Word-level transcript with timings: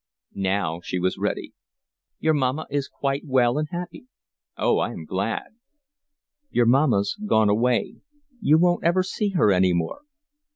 Now 0.33 0.81
she 0.83 0.97
was 0.97 1.19
ready. 1.19 1.53
"Your 2.19 2.33
mamma 2.33 2.65
is 2.71 2.87
quite 2.87 3.21
well 3.23 3.59
and 3.59 3.67
happy." 3.69 4.07
"Oh, 4.57 4.79
I 4.79 4.89
am 4.93 5.05
glad." 5.05 5.53
"Your 6.49 6.65
mamma's 6.65 7.15
gone 7.27 7.49
away. 7.49 7.97
You 8.39 8.57
won't 8.57 8.83
ever 8.83 9.03
see 9.03 9.29
her 9.37 9.51
any 9.51 9.73
more." 9.73 10.01